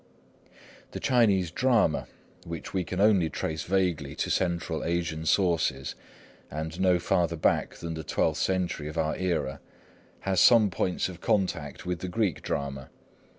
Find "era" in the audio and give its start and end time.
9.15-9.59